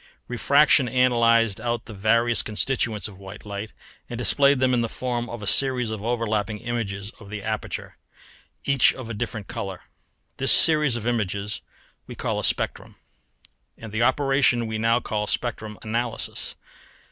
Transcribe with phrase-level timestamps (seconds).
[0.27, 3.71] Refraction analysed out the various constituents of white light
[4.09, 7.97] and displayed them in the form of a series of overlapping images of the aperture,
[8.65, 9.81] each of a different colour;
[10.37, 11.61] this series of images
[12.07, 12.95] we call a spectrum,
[13.77, 16.55] and the operation we now call spectrum analysis.